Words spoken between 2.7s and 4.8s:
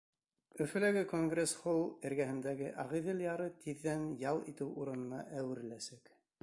Ағиҙел яры тиҙҙән ял итеү